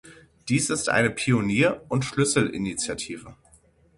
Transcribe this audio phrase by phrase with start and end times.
[0.49, 3.35] Dies ist eine Pionier- und Schlüsselinitiative.